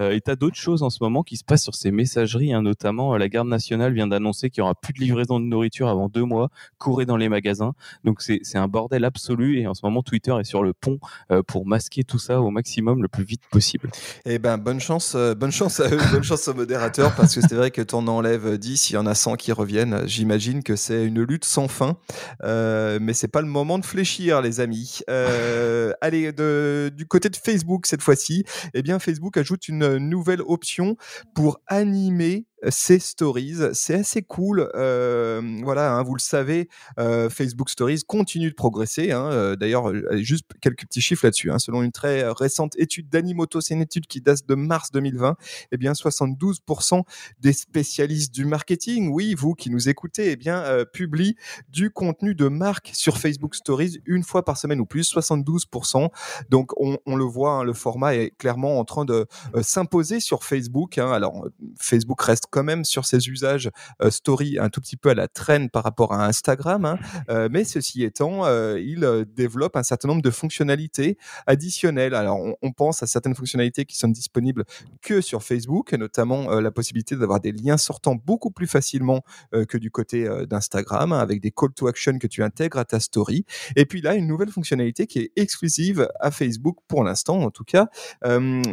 et 0.00 0.20
t'as 0.20 0.36
d'autres 0.36 0.56
choses 0.56 0.82
en 0.82 0.90
ce 0.90 0.98
moment 1.02 1.22
qui 1.22 1.36
se 1.36 1.44
passent 1.44 1.62
sur 1.62 1.74
ces 1.74 1.90
messageries, 1.90 2.52
hein, 2.52 2.62
notamment 2.62 3.16
la 3.16 3.28
garde 3.28 3.48
nationale 3.48 3.92
vient 3.92 4.06
d'annoncer 4.06 4.50
qu'il 4.50 4.62
y 4.62 4.62
aura 4.62 4.74
plus 4.74 4.92
de 4.92 5.00
livraison 5.00 5.38
de 5.38 5.44
nourriture 5.44 5.88
avant 5.88 6.08
deux 6.08 6.24
mois, 6.24 6.50
courez 6.78 7.06
dans 7.06 7.16
les 7.16 7.28
magasins. 7.28 7.74
Donc 8.04 8.20
c'est 8.20 8.56
un 8.56 8.68
bordel 8.68 9.04
absolu 9.04 9.60
et 9.60 9.66
en 9.66 9.74
ce 9.74 9.84
moment 9.84 10.02
Twitter 10.02 10.34
est 10.40 10.44
sur 10.44 10.62
le 10.62 10.72
pont 10.72 10.98
pour 11.46 11.66
masquer 11.66 12.04
tout 12.04 12.18
ça 12.18 12.40
au 12.48 12.50
maximum 12.50 13.02
le 13.02 13.08
plus 13.08 13.24
vite 13.24 13.42
possible. 13.50 13.90
Eh 14.24 14.38
ben, 14.38 14.58
bonne 14.58 14.80
chance, 14.80 15.14
euh, 15.14 15.34
bonne 15.34 15.52
chance 15.52 15.80
à 15.80 15.88
eux, 15.88 15.98
bonne 16.12 16.24
chance 16.24 16.48
aux 16.48 16.54
modérateurs, 16.54 17.14
parce 17.14 17.34
que 17.34 17.40
c'est 17.40 17.54
vrai 17.54 17.70
que 17.70 17.82
t'en 17.82 18.06
enlèves 18.08 18.58
10, 18.58 18.90
il 18.90 18.94
y 18.94 18.96
en 18.96 19.06
a 19.06 19.14
100 19.14 19.36
qui 19.36 19.52
reviennent. 19.52 20.02
J'imagine 20.06 20.62
que 20.62 20.74
c'est 20.74 21.06
une 21.06 21.22
lutte 21.22 21.44
sans 21.44 21.68
fin, 21.68 21.96
euh, 22.42 22.98
mais 23.00 23.14
c'est 23.14 23.28
pas 23.28 23.42
le 23.42 23.48
moment 23.48 23.78
de 23.78 23.84
fléchir, 23.84 24.42
les 24.42 24.60
amis. 24.60 25.00
Euh, 25.08 25.92
allez, 26.00 26.32
du 26.32 27.06
côté 27.06 27.28
de 27.28 27.36
Facebook 27.36 27.86
cette 27.86 28.02
fois-ci, 28.02 28.44
eh 28.74 28.82
bien, 28.82 28.98
Facebook 28.98 29.36
ajoute 29.36 29.68
une 29.68 29.98
nouvelle 29.98 30.42
option 30.42 30.96
pour 31.34 31.60
animer 31.66 32.47
ces 32.68 32.98
stories. 32.98 33.56
C'est 33.72 33.94
assez 33.94 34.22
cool. 34.22 34.70
Voilà, 34.74 35.92
hein, 35.92 36.02
vous 36.02 36.14
le 36.14 36.20
savez, 36.20 36.68
Facebook 36.96 37.70
Stories 37.70 38.02
continue 38.06 38.50
de 38.50 38.54
progresser. 38.54 39.12
Hein, 39.12 39.54
D'ailleurs, 39.56 39.92
juste 40.16 40.46
quelques 40.60 40.86
petits 40.86 41.00
chiffres 41.00 41.26
là-dessus. 41.26 41.50
Hein, 41.50 41.58
selon 41.58 41.82
une 41.82 41.92
très 41.92 42.28
récente 42.28 42.74
étude 42.78 43.08
d'Animoto, 43.08 43.60
c'est 43.60 43.74
une 43.74 43.82
étude 43.82 44.06
qui 44.06 44.20
date 44.20 44.46
de 44.46 44.54
mars 44.54 44.90
2020. 44.92 45.36
Eh 45.72 45.76
bien, 45.76 45.92
72% 45.92 47.02
des 47.40 47.52
spécialistes 47.52 48.34
du 48.34 48.44
marketing, 48.44 49.10
oui, 49.12 49.34
vous 49.34 49.54
qui 49.54 49.70
nous 49.70 49.88
écoutez, 49.88 50.32
eh 50.32 50.36
bien, 50.36 50.64
publient 50.92 51.36
du 51.68 51.90
contenu 51.90 52.34
de 52.34 52.48
marque 52.48 52.90
sur 52.94 53.18
Facebook 53.18 53.54
Stories 53.54 54.00
une 54.06 54.22
fois 54.22 54.44
par 54.44 54.56
semaine 54.56 54.80
ou 54.80 54.86
plus. 54.86 55.12
72%. 55.12 56.08
Donc, 56.50 56.72
on, 56.76 56.98
on 57.06 57.16
le 57.16 57.24
voit, 57.24 57.64
le 57.64 57.72
format 57.72 58.14
est 58.14 58.30
clairement 58.36 58.78
en 58.78 58.84
train 58.84 59.04
de 59.04 59.26
s'imposer 59.62 60.20
sur 60.20 60.44
Facebook. 60.44 60.98
Alors, 60.98 61.46
Facebook 61.78 62.20
reste 62.22 62.47
quand 62.50 62.64
même 62.64 62.84
sur 62.84 63.04
ses 63.04 63.28
usages 63.28 63.70
euh, 64.02 64.10
story 64.10 64.58
un 64.58 64.68
tout 64.68 64.80
petit 64.80 64.96
peu 64.96 65.10
à 65.10 65.14
la 65.14 65.28
traîne 65.28 65.70
par 65.70 65.84
rapport 65.84 66.12
à 66.12 66.26
Instagram, 66.26 66.84
hein. 66.84 66.98
euh, 67.30 67.48
mais 67.50 67.64
ceci 67.64 68.04
étant, 68.04 68.46
euh, 68.46 68.80
il 68.80 69.06
développe 69.34 69.76
un 69.76 69.82
certain 69.82 70.08
nombre 70.08 70.22
de 70.22 70.30
fonctionnalités 70.30 71.18
additionnelles. 71.46 72.14
Alors, 72.14 72.38
on, 72.62 72.72
pense 72.72 73.02
à 73.02 73.06
certaines 73.06 73.34
fonctionnalités 73.34 73.86
qui 73.86 73.96
sont 73.96 74.08
disponibles 74.08 74.64
que 75.02 75.20
sur 75.20 75.42
Facebook, 75.42 75.92
notamment 75.94 76.60
la 76.60 76.70
possibilité 76.70 77.16
d'avoir 77.16 77.40
des 77.40 77.50
liens 77.50 77.76
sortants 77.76 78.14
beaucoup 78.14 78.50
plus 78.50 78.68
facilement 78.68 79.22
que 79.50 79.78
du 79.78 79.90
côté 79.90 80.28
d'Instagram, 80.46 81.12
hein, 81.12 81.18
avec 81.18 81.40
des 81.40 81.50
call 81.50 81.72
to 81.74 81.88
action 81.88 82.18
que 82.18 82.28
tu 82.28 82.44
intègres 82.44 82.78
à 82.78 82.84
ta 82.84 83.00
story. 83.00 83.46
Et 83.74 83.84
puis 83.84 84.00
là, 84.00 84.14
une 84.14 84.28
nouvelle 84.28 84.50
fonctionnalité 84.50 85.06
qui 85.06 85.18
est 85.18 85.32
exclusive 85.34 86.08
à 86.20 86.30
Facebook 86.30 86.76
pour 86.86 87.02
l'instant, 87.02 87.40
en 87.40 87.50
tout 87.50 87.64
cas, 87.64 87.88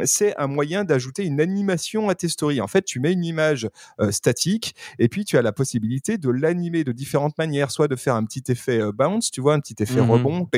c'est 0.04 0.36
un 0.36 0.46
moyen 0.46 0.84
d'ajouter 0.84 1.24
une 1.24 1.40
animation 1.40 2.08
à 2.08 2.14
tes 2.14 2.28
stories. 2.28 2.60
En 2.60 2.68
fait, 2.68 2.82
tu 2.82 3.00
mets 3.00 3.12
une 3.12 3.24
image 3.24 3.65
euh, 4.00 4.10
statique. 4.10 4.74
Et 4.98 5.08
puis, 5.08 5.24
tu 5.24 5.38
as 5.38 5.42
la 5.42 5.52
possibilité 5.52 6.18
de 6.18 6.30
l'animer 6.30 6.84
de 6.84 6.92
différentes 6.92 7.36
manières, 7.38 7.70
soit 7.70 7.88
de 7.88 7.96
faire 7.96 8.14
un 8.14 8.24
petit 8.24 8.42
effet 8.48 8.80
euh, 8.80 8.92
bounce, 8.92 9.30
tu 9.30 9.40
vois, 9.40 9.54
un 9.54 9.60
petit 9.60 9.76
effet 9.80 10.00
mmh 10.00 10.10
rebond, 10.10 10.48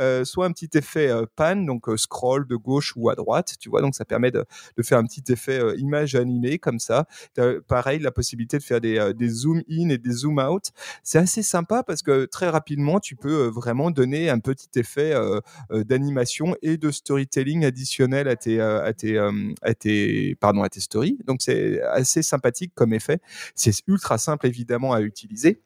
euh, 0.00 0.24
soit 0.24 0.46
un 0.46 0.52
petit 0.52 0.70
effet 0.74 1.10
pan, 1.36 1.56
donc 1.56 1.86
scroll 1.96 2.46
de 2.46 2.56
gauche 2.56 2.94
ou 2.96 3.10
à 3.10 3.14
droite, 3.14 3.54
tu 3.58 3.68
vois. 3.68 3.80
Donc, 3.80 3.94
ça 3.94 4.04
permet 4.04 4.30
de, 4.30 4.44
de 4.76 4.82
faire 4.82 4.98
un 4.98 5.04
petit 5.04 5.22
effet 5.32 5.60
image 5.78 6.14
animée 6.14 6.58
comme 6.58 6.78
ça. 6.78 7.06
pareil, 7.68 7.98
la 7.98 8.10
possibilité 8.10 8.58
de 8.58 8.62
faire 8.62 8.80
des, 8.80 9.12
des 9.16 9.28
zoom 9.28 9.62
in 9.70 9.88
et 9.88 9.98
des 9.98 10.12
zoom 10.12 10.38
out. 10.38 10.70
C'est 11.02 11.18
assez 11.18 11.42
sympa 11.42 11.82
parce 11.82 12.02
que 12.02 12.24
très 12.24 12.48
rapidement, 12.48 13.00
tu 13.00 13.16
peux 13.16 13.46
vraiment 13.46 13.90
donner 13.90 14.30
un 14.30 14.38
petit 14.38 14.68
effet 14.76 15.14
d'animation 15.70 16.56
et 16.62 16.76
de 16.76 16.90
storytelling 16.90 17.64
additionnel 17.64 18.28
à 18.28 18.36
tes, 18.36 18.60
à 18.60 18.92
tes, 18.92 19.18
à 19.62 19.74
tes, 19.74 20.36
pardon, 20.40 20.62
à 20.62 20.68
tes 20.68 20.80
stories. 20.80 21.18
Donc, 21.26 21.42
c'est 21.42 21.80
assez 21.82 22.13
sympathique 22.22 22.72
comme 22.74 22.92
effet. 22.92 23.20
C'est 23.54 23.74
ultra 23.86 24.18
simple 24.18 24.46
évidemment 24.46 24.92
à 24.92 25.00
utiliser. 25.00 25.62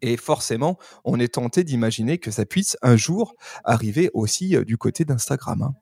Et 0.00 0.16
forcément, 0.16 0.78
on 1.04 1.18
est 1.18 1.34
tenté 1.34 1.64
d'imaginer 1.64 2.18
que 2.18 2.30
ça 2.30 2.46
puisse 2.46 2.76
un 2.82 2.96
jour 2.96 3.34
arriver 3.64 4.10
aussi 4.14 4.56
euh, 4.56 4.64
du 4.64 4.78
côté 4.78 5.04
d'Instagram. 5.04 5.74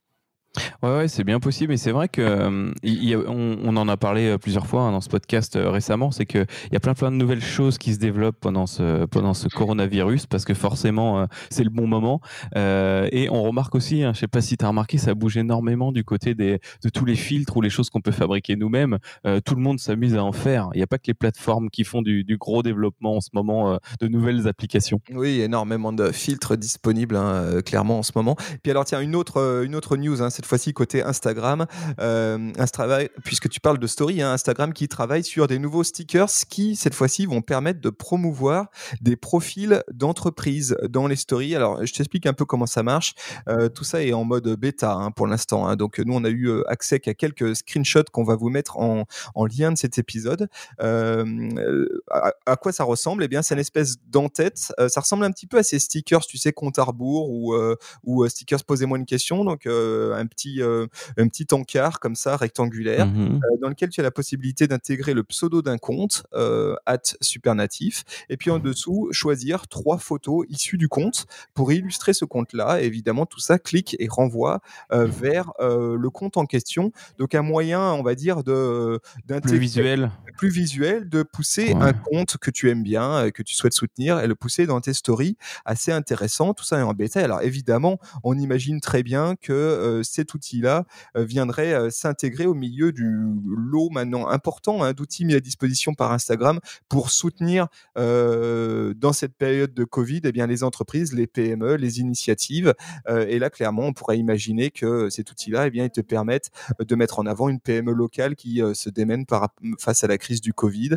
Ouais, 0.82 0.90
ouais 0.90 1.08
c'est 1.08 1.24
bien 1.24 1.40
possible. 1.40 1.72
Et 1.72 1.76
c'est 1.76 1.92
vrai 1.92 2.08
que 2.08 2.20
euh, 2.20 3.72
en 3.76 3.88
a 3.88 3.96
parlé 3.96 4.28
euh, 4.28 4.38
plusieurs 4.38 4.66
fois 4.66 4.82
hein, 4.82 4.92
dans 4.92 5.00
ce 5.00 5.08
podcast 5.08 5.56
euh, 5.56 5.70
récemment. 5.70 6.10
C'est 6.10 6.26
qu'il 6.26 6.46
y 6.72 6.76
a 6.76 6.80
plein, 6.80 6.94
plein 6.94 7.10
de 7.10 7.16
nouvelles 7.16 7.42
choses 7.42 7.78
qui 7.78 7.94
se 7.94 7.98
développent 7.98 8.38
pendant 8.40 8.66
ce, 8.66 9.06
pendant 9.06 9.34
ce 9.34 9.48
coronavirus 9.48 10.26
parce 10.26 10.44
que 10.44 10.54
forcément, 10.54 11.26
c'est 11.50 11.64
le 11.64 11.70
bon 11.70 11.86
moment. 11.86 12.20
et 12.54 13.28
on 13.30 13.42
remarque 13.42 13.74
aussi, 13.74 14.02
hein, 14.02 14.12
je 14.14 14.20
sais 14.20 14.28
pas 14.28 14.40
si 14.40 14.56
tu 14.56 14.64
as 14.64 14.68
remarqué, 14.68 14.98
ça 14.98 15.14
bouge 15.14 15.36
énormément 15.36 15.92
du 15.92 16.04
côté 16.04 16.34
des, 16.34 16.60
de 16.82 16.88
tous 16.88 17.04
les 17.04 17.14
filtres 17.14 17.56
ou 17.56 17.62
les 17.62 17.70
choses 17.70 17.90
qu'on 17.90 18.00
peut 18.00 18.10
fabriquer 18.10 18.56
nous-mêmes. 18.56 18.98
tout 19.44 19.54
le 19.54 19.60
monde 19.60 19.78
s'amuse 19.78 20.16
à 20.16 20.24
en 20.24 20.32
faire. 20.32 20.70
Il 20.74 20.78
n'y 20.78 20.82
a 20.82 20.86
pas 20.86 20.98
que 20.98 21.06
les 21.06 21.14
plateformes 21.14 21.70
qui 21.70 21.84
font 21.84 22.02
du, 22.02 22.24
du 22.24 22.36
gros 22.36 22.62
développement 22.62 23.16
en 23.16 23.20
ce 23.20 23.30
moment 23.32 23.78
de 24.00 24.08
nouvelles 24.08 24.48
applications. 24.48 25.00
Oui, 25.12 25.40
énormément 25.40 25.92
de 25.92 26.10
filtres 26.10 26.56
disponibles, 26.56 27.16
hein, 27.16 27.60
clairement 27.64 27.98
en 27.98 28.02
ce 28.02 28.12
moment. 28.14 28.36
Puis 28.62 28.70
alors, 28.70 28.84
tiens, 28.84 29.00
une 29.00 29.14
autre, 29.14 29.62
une 29.64 29.74
autre 29.74 29.96
news, 29.96 30.22
hein, 30.22 30.30
cette 30.40 30.46
fois-ci 30.46 30.72
côté 30.72 31.02
Instagram, 31.02 31.66
puisque 33.24 33.50
tu 33.50 33.60
parles 33.60 33.78
de 33.78 33.86
story, 33.86 34.22
hein, 34.22 34.32
Instagram 34.32 34.72
qui 34.72 34.88
travaille 34.88 35.22
sur 35.22 35.46
des 35.46 35.58
nouveaux 35.58 35.84
stickers 35.84 36.30
qui, 36.48 36.76
cette 36.76 36.94
fois-ci, 36.94 37.26
vont 37.26 37.42
permettre 37.42 37.82
de 37.82 37.90
promouvoir 37.90 38.70
des 39.02 39.16
profils 39.16 39.82
d'entreprise 39.92 40.78
dans 40.88 41.06
les 41.06 41.16
stories. 41.16 41.54
Alors, 41.54 41.84
je 41.84 41.92
t'explique 41.92 42.24
un 42.24 42.32
peu 42.32 42.46
comment 42.46 42.64
ça 42.64 42.82
marche. 42.82 43.14
tout 43.74 43.84
ça 43.84 44.02
est 44.02 44.14
en 44.14 44.24
mode 44.24 44.48
bêta 44.56 44.94
hein, 44.94 45.10
pour 45.10 45.26
l'instant. 45.26 45.68
Hein. 45.68 45.76
Donc, 45.76 45.98
nous, 45.98 46.14
on 46.14 46.24
a 46.24 46.30
eu 46.30 46.64
accès 46.66 47.00
qu'à 47.00 47.12
quelques 47.12 47.54
screenshots 47.56 48.04
qu'on 48.10 48.24
va 48.24 48.34
vous 48.34 48.48
mettre 48.48 48.78
en, 48.78 49.04
lien 49.44 49.72
de 49.72 49.76
cet 49.76 49.98
épisode. 49.98 50.48
à, 50.78 52.56
quoi 52.56 52.72
ça 52.72 52.84
ressemble? 52.84 53.24
Eh 53.24 53.28
bien, 53.28 53.42
c'est 53.42 53.52
une 53.52 53.60
espèce 53.60 53.96
d'entête. 54.08 54.72
ça 54.88 55.00
ressemble 55.00 55.24
un 55.24 55.32
petit 55.32 55.46
peu 55.46 55.58
à 55.58 55.62
ces 55.62 55.78
stickers, 55.78 56.24
tu 56.24 56.38
sais, 56.38 56.54
compte 56.54 56.78
à 56.78 56.84
rebours 56.84 57.28
ou, 57.28 57.54
ou 58.04 58.26
stickers 58.26 58.64
posez-moi 58.64 58.96
une 58.96 59.04
question. 59.04 59.44
Donc, 59.44 59.66
un 59.66 60.26
petit, 60.30 60.62
un 60.62 61.28
petit 61.28 61.46
encart 61.52 62.00
comme 62.00 62.14
ça, 62.14 62.36
rectangulaire, 62.36 63.06
mmh 63.06 63.40
dans 63.60 63.68
lequel 63.68 63.90
tu 63.90 64.00
as 64.00 64.02
la 64.02 64.10
possibilité 64.10 64.66
d'intégrer 64.66 65.12
le 65.12 65.22
pseudo 65.22 65.60
d'un 65.60 65.76
compte, 65.76 66.24
at 66.86 67.02
supernatif, 67.20 68.04
et 68.30 68.38
puis 68.38 68.50
en 68.50 68.58
dessous, 68.58 69.08
choisir 69.10 69.68
trois 69.68 69.98
photos 69.98 70.46
issues 70.48 70.78
du 70.78 70.88
compte 70.88 71.26
pour 71.52 71.72
illustrer 71.72 72.14
ce 72.14 72.24
compte-là. 72.24 72.80
Évidemment, 72.80 73.26
tout 73.26 73.40
ça 73.40 73.58
clique 73.58 73.96
et 73.98 74.08
renvoie 74.08 74.60
vers 74.90 75.52
le 75.60 76.08
compte 76.08 76.36
en 76.36 76.46
question. 76.46 76.92
Donc, 77.18 77.34
un 77.34 77.42
moyen, 77.42 77.92
on 77.92 78.02
va 78.02 78.14
dire, 78.14 78.44
de 78.44 79.00
plus 79.42 79.58
visuel, 79.58 80.10
plus 80.38 80.48
visuel, 80.48 81.08
de 81.08 81.22
pousser 81.22 81.74
un 81.74 81.92
compte 81.92 82.38
que 82.38 82.50
tu 82.50 82.70
aimes 82.70 82.82
bien, 82.82 83.30
que 83.30 83.42
tu 83.42 83.54
souhaites 83.54 83.74
soutenir, 83.74 84.20
et 84.20 84.26
le 84.26 84.34
pousser 84.34 84.66
dans 84.66 84.80
tes 84.80 84.94
stories. 84.94 85.36
Assez 85.64 85.92
intéressant. 85.92 86.54
Tout 86.54 86.64
ça 86.64 86.78
est 86.78 86.82
en 86.82 86.94
bêta. 86.94 87.20
Alors, 87.20 87.42
évidemment, 87.42 87.98
on 88.24 88.38
imagine 88.38 88.80
très 88.80 89.02
bien 89.02 89.34
que 89.36 90.00
cet 90.20 90.34
outil-là 90.34 90.84
viendrait 91.14 91.90
s'intégrer 91.90 92.46
au 92.46 92.52
milieu 92.52 92.92
du 92.92 93.08
lot 93.56 93.88
maintenant 93.90 94.28
important 94.28 94.82
hein, 94.82 94.92
d'outils 94.92 95.24
mis 95.24 95.34
à 95.34 95.40
disposition 95.40 95.94
par 95.94 96.12
Instagram 96.12 96.60
pour 96.88 97.10
soutenir 97.10 97.68
dans 97.96 99.12
cette 99.12 99.34
période 99.34 99.72
de 99.72 99.84
Covid 99.84 100.20
eh 100.24 100.32
bien, 100.32 100.46
les 100.46 100.62
entreprises, 100.62 101.14
les 101.14 101.26
PME, 101.26 101.76
les 101.76 102.00
initiatives. 102.00 102.74
et 103.08 103.38
là, 103.38 103.48
clairement, 103.48 103.84
on 103.84 103.92
pourrait 103.92 104.18
imaginer 104.18 104.70
que 104.70 105.08
cet 105.08 105.30
outil-là, 105.30 105.68
eh 105.68 105.70
bien, 105.70 105.84
il 105.84 105.90
te 105.90 106.02
permette 106.02 106.50
de 106.78 106.94
mettre 106.94 107.18
en 107.18 107.26
avant 107.26 107.48
une 107.48 107.60
PME 107.60 107.92
locale 107.92 108.36
qui 108.36 108.60
se 108.74 108.90
démène 108.90 109.24
face 109.78 110.04
à 110.04 110.06
la 110.06 110.18
crise 110.18 110.40
du 110.42 110.52
Covid, 110.52 110.96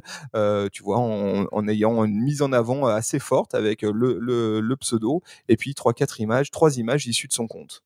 tu 0.72 0.84
vois, 0.84 0.98
en, 0.98 1.68
ayant 1.68 2.04
une 2.04 2.20
mise 2.20 2.42
en 2.42 2.52
avant 2.52 2.86
assez 2.88 3.20
forte 3.20 3.56
avec 3.56 3.84
le, 3.84 4.20
le 4.20 4.76
pseudo 4.76 5.24
et 5.48 5.58
puis 5.58 5.74
trois, 5.76 5.94
quatre 5.94 6.20
images, 6.20 6.52
trois 6.52 6.78
images 6.78 7.08
issues 7.08 7.28
de 7.28 7.34
son 7.34 7.48
compte. 7.48 7.84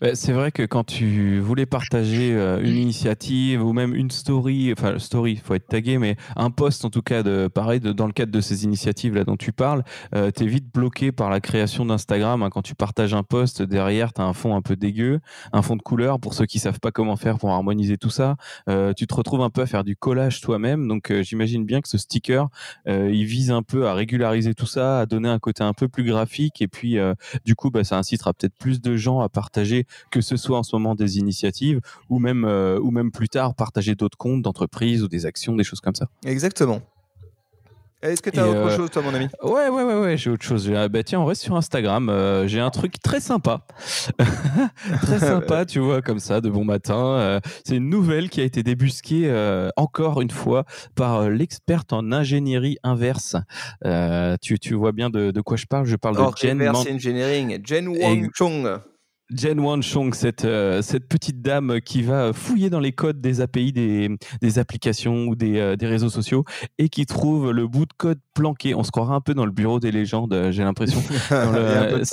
Bah, 0.00 0.14
c'est 0.14 0.32
vrai 0.32 0.50
que 0.50 0.62
quand 0.62 0.84
tu 0.84 1.40
voulais 1.40 1.66
partager 1.66 2.32
euh, 2.32 2.60
une 2.62 2.76
initiative 2.76 3.64
ou 3.64 3.72
même 3.72 3.94
une 3.94 4.10
story, 4.10 4.72
enfin 4.72 4.98
story, 4.98 5.32
il 5.32 5.40
faut 5.40 5.54
être 5.54 5.68
tagué, 5.68 5.98
mais 5.98 6.16
un 6.36 6.50
post 6.50 6.84
en 6.84 6.90
tout 6.90 7.02
cas, 7.02 7.22
de, 7.22 7.48
pareil, 7.48 7.80
dans 7.80 8.06
le 8.06 8.12
cadre 8.12 8.32
de 8.32 8.40
ces 8.40 8.64
initiatives 8.64 9.14
là 9.14 9.24
dont 9.24 9.36
tu 9.36 9.52
parles, 9.52 9.82
euh, 10.14 10.30
tu 10.34 10.44
es 10.44 10.46
vite 10.46 10.72
bloqué 10.72 11.12
par 11.12 11.30
la 11.30 11.40
création 11.40 11.84
d'Instagram. 11.84 12.42
Hein. 12.42 12.50
quand 12.50 12.62
tu 12.62 12.74
partages 12.74 13.14
un 13.14 13.22
post, 13.22 13.62
derrière, 13.62 14.12
tu 14.12 14.20
as 14.20 14.24
un 14.24 14.32
fond 14.32 14.56
un 14.56 14.62
peu 14.62 14.76
dégueu, 14.76 15.20
un 15.52 15.62
fond 15.62 15.76
de 15.76 15.82
couleur 15.82 16.18
pour 16.18 16.34
ceux 16.34 16.46
qui 16.46 16.58
savent 16.58 16.80
pas 16.80 16.92
comment 16.92 17.16
faire 17.16 17.38
pour 17.38 17.50
harmoniser 17.50 17.96
tout 17.96 18.10
ça. 18.10 18.36
Euh, 18.68 18.92
tu 18.94 19.06
te 19.06 19.14
retrouves 19.14 19.42
un 19.42 19.50
peu 19.50 19.62
à 19.62 19.66
faire 19.66 19.84
du 19.84 19.96
collage 19.96 20.40
toi-même. 20.40 20.88
Donc 20.88 21.12
j'imagine 21.22 21.64
bien 21.64 21.80
que 21.80 21.88
ce 21.88 21.98
sticker, 21.98 22.48
il 22.86 23.24
vise 23.24 23.50
un 23.50 23.62
peu 23.62 23.86
à 23.86 23.94
régulariser 23.94 24.54
tout 24.54 24.66
ça, 24.66 25.00
à 25.00 25.06
donner 25.06 25.28
un 25.28 25.38
côté 25.38 25.62
un 25.62 25.72
peu 25.72 25.88
plus 25.88 26.04
graphique. 26.04 26.62
Et 26.62 26.68
puis, 26.68 26.96
du 27.44 27.54
coup, 27.54 27.70
bah, 27.70 27.84
ça 27.84 27.98
incitera 27.98 28.32
peut-être 28.32 28.56
plus 28.56 28.80
de 28.80 28.96
gens 28.96 29.20
à 29.20 29.28
partager 29.28 29.69
que 30.10 30.20
ce 30.20 30.36
soit 30.36 30.58
en 30.58 30.62
ce 30.62 30.74
moment 30.76 30.94
des 30.94 31.18
initiatives 31.18 31.80
ou 32.08 32.18
même, 32.18 32.44
euh, 32.44 32.78
ou 32.80 32.90
même 32.90 33.10
plus 33.10 33.28
tard 33.28 33.54
partager 33.54 33.94
d'autres 33.94 34.18
comptes 34.18 34.42
d'entreprise 34.42 35.02
ou 35.02 35.08
des 35.08 35.26
actions, 35.26 35.56
des 35.56 35.64
choses 35.64 35.80
comme 35.80 35.94
ça. 35.94 36.06
Exactement. 36.24 36.80
Est-ce 38.02 38.22
que 38.22 38.30
tu 38.30 38.38
as 38.38 38.48
autre 38.48 38.58
euh, 38.60 38.76
chose, 38.76 38.90
toi, 38.90 39.02
mon 39.02 39.12
ami? 39.12 39.28
Ouais, 39.42 39.68
ouais, 39.68 39.82
ouais, 39.82 40.00
ouais 40.00 40.16
j'ai 40.16 40.30
autre 40.30 40.42
chose. 40.42 40.72
Ah, 40.74 40.88
bah, 40.88 41.02
tiens, 41.02 41.20
on 41.20 41.26
reste 41.26 41.42
sur 41.42 41.54
Instagram. 41.54 42.08
Euh, 42.08 42.46
j'ai 42.46 42.58
un 42.58 42.70
truc 42.70 42.98
très 42.98 43.20
sympa. 43.20 43.66
très 45.02 45.18
sympa, 45.18 45.66
tu 45.66 45.80
vois, 45.80 46.00
comme 46.00 46.18
ça, 46.18 46.40
de 46.40 46.48
bon 46.48 46.64
matin. 46.64 47.40
c'est 47.62 47.76
une 47.76 47.90
nouvelle 47.90 48.30
qui 48.30 48.40
a 48.40 48.44
été 48.44 48.62
débusquée 48.62 49.30
encore 49.76 50.22
une 50.22 50.30
fois 50.30 50.64
par 50.94 51.28
l'experte 51.28 51.92
en 51.92 52.10
ingénierie 52.10 52.78
inverse. 52.84 53.36
tu, 54.40 54.58
tu 54.58 54.74
vois 54.74 54.92
bien 54.92 55.10
de, 55.10 55.30
de, 55.30 55.40
quoi 55.42 55.58
je 55.58 55.66
parle 55.66 55.84
Je 55.84 55.96
parle 55.96 56.16
de 56.16 56.36
Jen 56.36 56.62
Engineering. 56.62 57.60
Jen 57.62 57.88
Wang 57.88 58.30
Chong. 58.32 58.80
Jen 59.34 59.60
Wanchong, 59.60 60.12
cette, 60.14 60.44
euh, 60.44 60.82
cette 60.82 61.06
petite 61.06 61.40
dame 61.40 61.80
qui 61.80 62.02
va 62.02 62.32
fouiller 62.32 62.68
dans 62.68 62.80
les 62.80 62.92
codes 62.92 63.20
des 63.20 63.40
API 63.40 63.72
des, 63.72 64.10
des 64.42 64.58
applications 64.58 65.26
ou 65.26 65.36
des, 65.36 65.58
euh, 65.58 65.76
des, 65.76 65.86
réseaux 65.86 66.08
sociaux 66.08 66.44
et 66.78 66.88
qui 66.88 67.06
trouve 67.06 67.52
le 67.52 67.68
bout 67.68 67.86
de 67.86 67.92
code 67.96 68.18
planqué. 68.34 68.74
On 68.74 68.82
se 68.82 68.90
croirait 68.90 69.14
un 69.14 69.20
peu 69.20 69.34
dans 69.34 69.46
le 69.46 69.52
bureau 69.52 69.78
des 69.78 69.92
légendes, 69.92 70.32
euh, 70.32 70.50
j'ai 70.50 70.64
l'impression. 70.64 71.00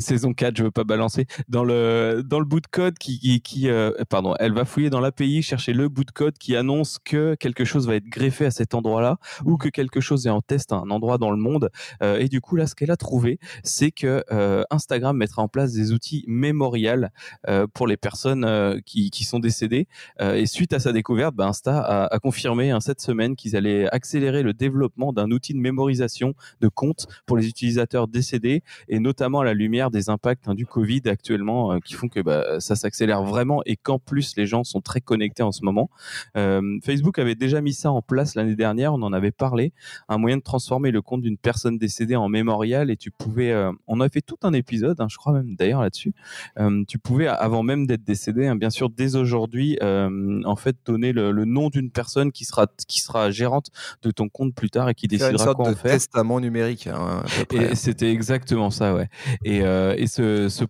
saison 0.00 0.32
4, 0.32 0.56
je 0.56 0.64
veux 0.64 0.70
pas 0.72 0.84
balancer. 0.84 1.26
Dans 1.48 1.62
le, 1.62 2.22
dans 2.24 2.40
le 2.40 2.44
bout 2.44 2.60
de 2.60 2.66
code 2.66 2.98
qui, 2.98 3.40
qui, 3.40 3.68
pardon, 4.08 4.34
elle 4.40 4.52
va 4.52 4.64
fouiller 4.64 4.90
dans 4.90 5.00
l'API, 5.00 5.42
chercher 5.42 5.72
le 5.72 5.88
bout 5.88 6.04
de 6.04 6.10
code 6.10 6.38
qui 6.38 6.56
annonce 6.56 6.98
que 7.04 7.36
quelque 7.36 7.64
chose 7.64 7.86
va 7.86 7.94
être 7.94 8.08
greffé 8.08 8.46
à 8.46 8.50
cet 8.50 8.74
endroit-là 8.74 9.18
ou 9.44 9.56
que 9.58 9.68
quelque 9.68 10.00
chose 10.00 10.26
est 10.26 10.30
en 10.30 10.40
test 10.40 10.72
à 10.72 10.76
un 10.76 10.90
endroit 10.90 11.18
dans 11.18 11.30
le 11.30 11.36
monde. 11.36 11.70
et 12.02 12.28
du 12.28 12.40
coup, 12.40 12.56
là, 12.56 12.66
ce 12.66 12.74
qu'elle 12.74 12.90
a 12.90 12.96
trouvé, 12.96 13.38
c'est 13.62 13.90
que 13.90 14.24
Instagram 14.70 15.16
mettra 15.16 15.42
en 15.42 15.48
place 15.48 15.72
des 15.72 15.92
outils 15.92 16.24
mémorial 16.48 17.10
euh, 17.48 17.66
pour 17.72 17.86
les 17.86 17.96
personnes 17.96 18.44
euh, 18.44 18.80
qui, 18.84 19.24
sont 19.24 19.38
décédées. 19.38 19.86
Euh, 20.20 20.34
et 20.34 20.46
suite 20.46 20.72
à 20.72 20.78
sa 20.78 20.92
découverte, 20.92 21.34
bah, 21.34 21.46
Insta 21.46 21.80
a, 21.80 22.18
confirmé 22.18 22.70
hein, 22.70 22.80
cette 22.80 23.00
semaine 23.00 23.36
qu'ils 23.36 23.56
allaient 23.56 23.86
accélérer 23.90 24.42
le 24.42 24.54
développement 24.54 25.12
d'un 25.12 25.30
outil 25.30 25.52
de 25.52 25.58
mémorisation 25.58 26.34
de 26.60 26.68
comptes 26.68 27.06
pour 27.26 27.36
les 27.36 27.46
utilisateurs 27.46 28.08
décédés, 28.08 28.62
et 28.88 28.98
notamment 28.98 29.40
à 29.40 29.44
la 29.44 29.54
lumière 29.54 29.90
des 29.90 30.08
impacts 30.08 30.48
hein, 30.48 30.54
du 30.54 30.66
Covid 30.66 31.02
actuellement, 31.06 31.78
qui 31.80 31.94
font 31.94 32.08
que 32.08 32.20
bah, 32.20 32.60
ça 32.60 32.76
s'accélère 32.76 33.22
vraiment 33.22 33.62
et 33.66 33.76
qu'en 33.76 33.98
plus 33.98 34.36
les 34.36 34.46
gens 34.46 34.64
sont 34.64 34.80
très 34.80 35.00
connectés 35.00 35.42
en 35.42 35.52
ce 35.52 35.64
moment. 35.64 35.90
Facebook 36.34 37.18
avait 37.18 37.34
déjà 37.34 37.60
mis 37.60 37.72
ça 37.72 37.90
en 37.90 38.02
place 38.02 38.34
l'année 38.34 38.56
dernière, 38.56 38.94
on 38.94 39.02
en 39.02 39.12
avait 39.12 39.30
parlé, 39.30 39.72
un 40.08 40.18
moyen 40.18 40.38
de 40.38 40.42
transformer 40.42 40.90
le 40.90 41.02
compte 41.02 41.22
d'une 41.22 41.38
personne 41.38 41.78
décédée 41.78 42.16
en 42.16 42.28
mémorial, 42.28 42.90
et 42.90 42.96
tu 42.96 43.10
pouvais, 43.10 43.54
on 43.86 44.00
a 44.00 44.08
fait 44.08 44.22
tout 44.22 44.38
un 44.42 44.52
épisode, 44.52 45.00
hein, 45.00 45.08
je 45.10 45.16
crois 45.16 45.32
même 45.32 45.56
d'ailleurs 45.56 45.82
là-dessus, 45.82 46.14
euh, 46.58 46.84
tu 46.86 46.98
pouvais, 46.98 47.26
avant 47.26 47.62
même 47.62 47.86
d'être 47.86 48.04
décédé, 48.04 48.46
hein, 48.46 48.56
bien 48.56 48.70
sûr, 48.70 48.90
dès 48.90 49.16
aujourd'hui, 49.16 49.78
euh, 49.82 50.42
en 50.44 50.56
fait, 50.56 50.76
donner 50.84 51.12
le, 51.12 51.28
nom 51.44 51.70
d'une 51.70 51.90
personne 51.90 52.32
qui 52.32 52.44
sera, 52.44 52.66
qui 52.86 53.00
sera 53.00 53.30
gérante 53.30 53.68
de 54.02 54.10
ton 54.10 54.28
compte 54.28 54.54
plus 54.54 54.70
tard 54.70 54.88
et 54.88 54.94
qui 54.94 55.06
décidera 55.06 55.30
une 55.30 55.38
sorte 55.38 55.56
quoi 55.56 55.70
de 55.70 55.74
en 55.74 55.76
faire. 55.76 55.92
testament 55.92 56.40
numérique. 56.40 56.88
Hein, 56.88 57.22
et 57.52 57.74
c'était 57.74 58.10
exactement 58.10 58.70
ça, 58.70 58.94
ouais. 58.94 59.08
Et, 59.44 59.62
euh, 59.62 59.94
et 59.96 60.06
ce, 60.06 60.48
ce, 60.48 60.64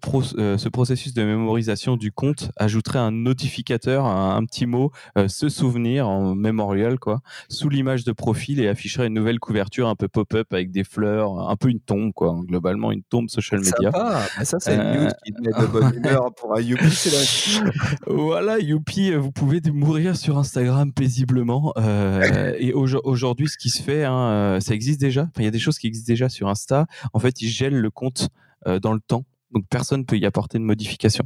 ce, 0.59 0.69
processus 0.69 1.15
de 1.15 1.25
mémorisation 1.25 1.97
du 1.97 2.13
compte 2.13 2.51
ajouterait 2.57 2.99
un 2.99 3.11
notificateur, 3.11 4.05
un, 4.05 4.45
petit 4.45 4.67
mot, 4.67 4.93
se 5.27 5.49
souvenir 5.49 6.09
en 6.09 6.35
mémorial, 6.35 6.99
quoi, 6.99 7.21
sous 7.49 7.69
l'image 7.69 8.05
de 8.05 8.13
profil 8.13 8.61
et 8.61 8.69
afficherait 8.69 9.07
une 9.09 9.15
nouvelle 9.15 9.41
couverture 9.41 9.89
un 9.89 9.97
peu 9.97 10.09
pop-up 10.09 10.53
avec 10.53 10.71
des 10.71 10.85
fleurs, 10.85 11.49
un 11.49 11.57
peu 11.57 11.71
une 11.71 11.81
tombe, 11.81 12.13
quoi, 12.13 12.39
globalement 12.47 12.93
une 12.93 13.03
tombe 13.03 13.29
social 13.29 13.61
media. 13.61 13.91
Sympa. 13.91 14.45
Ça, 14.45 14.59
c'est 14.61 14.75
une 14.75 15.05
news 15.05 15.11
qui 15.25 15.33
de 15.61 15.67
bonne 15.67 15.95
humeur 15.95 16.33
pour 16.35 16.57
un 16.57 16.61
Youpi. 16.61 17.61
voilà, 18.07 18.59
Youpi, 18.59 19.13
vous 19.13 19.33
pouvez 19.33 19.61
mourir 19.71 20.17
sur 20.17 20.39
Instagram 20.39 20.93
paisiblement. 20.93 21.73
Euh, 21.77 22.55
et 22.59 22.73
aujourd'hui, 22.73 23.49
ce 23.49 23.57
qui 23.57 23.71
se 23.71 23.83
fait, 23.83 24.05
hein, 24.05 24.19
euh, 24.19 24.61
ça 24.61 24.75
existe 24.75 25.01
déjà? 25.01 25.29
il 25.39 25.45
y 25.45 25.49
a 25.49 25.51
des 25.51 25.59
choses 25.59 25.79
qui 25.79 25.87
existent 25.87 26.11
déjà 26.11 26.29
sur 26.29 26.49
Insta. 26.49 26.87
En 27.13 27.19
fait, 27.19 27.41
ils 27.43 27.49
gèlent 27.49 27.79
le 27.79 27.91
compte 27.91 28.29
euh, 28.67 28.79
dans 28.79 28.93
le 28.93 29.01
temps. 29.01 29.25
Donc, 29.53 29.65
personne 29.71 30.01
ne 30.01 30.05
peut 30.05 30.19
y 30.19 30.27
apporter 30.27 30.59
de 30.59 30.65
modification. 30.65 31.25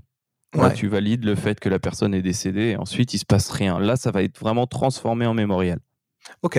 tu 0.74 0.88
valides 0.88 1.24
le 1.24 1.34
fait 1.34 1.58
que 1.60 1.68
la 1.68 1.78
personne 1.78 2.14
est 2.14 2.22
décédée 2.22 2.70
et 2.70 2.76
ensuite 2.76 3.14
il 3.14 3.18
se 3.18 3.24
passe 3.24 3.50
rien. 3.50 3.78
Là, 3.80 3.96
ça 3.96 4.10
va 4.10 4.22
être 4.22 4.38
vraiment 4.38 4.66
transformé 4.66 5.26
en 5.26 5.34
mémorial. 5.34 5.78
Ok, 6.42 6.58